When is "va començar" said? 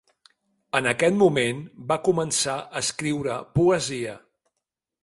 1.93-2.57